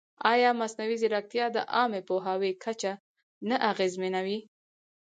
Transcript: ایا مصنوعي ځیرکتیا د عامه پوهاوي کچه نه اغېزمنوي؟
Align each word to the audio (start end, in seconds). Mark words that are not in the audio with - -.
ایا 0.33 0.49
مصنوعي 0.61 0.95
ځیرکتیا 1.01 1.45
د 1.51 1.57
عامه 1.75 2.01
پوهاوي 2.07 2.51
کچه 2.63 2.91
نه 3.49 3.57
اغېزمنوي؟ 3.71 4.39